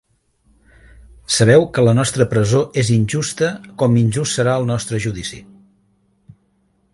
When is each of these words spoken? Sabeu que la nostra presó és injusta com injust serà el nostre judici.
Sabeu 1.35 1.65
que 1.75 1.83
la 1.87 1.93
nostra 1.99 2.27
presó 2.31 2.61
és 2.83 2.89
injusta 2.95 3.51
com 3.83 3.99
injust 4.05 4.39
serà 4.41 4.57
el 4.63 4.67
nostre 4.71 5.03
judici. 5.07 5.39